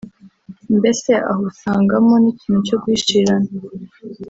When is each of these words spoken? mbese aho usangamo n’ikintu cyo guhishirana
mbese 0.77 1.11
aho 1.29 1.41
usangamo 1.51 2.13
n’ikintu 2.23 2.59
cyo 2.67 2.77
guhishirana 2.81 3.49